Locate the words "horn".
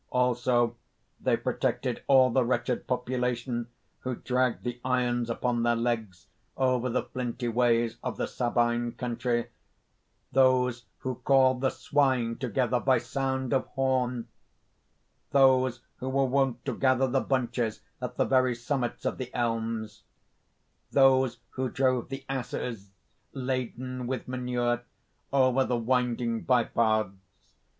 13.67-14.27